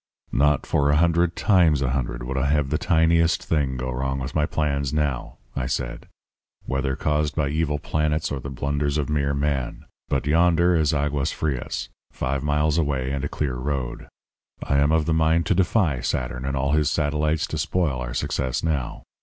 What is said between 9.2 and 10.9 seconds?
man. But yonder